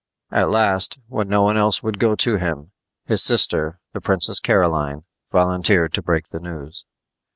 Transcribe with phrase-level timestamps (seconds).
[0.31, 2.71] At last, when no one else would go to him,
[3.05, 6.85] his sister, the Princess Caroline, volunteered to break the news.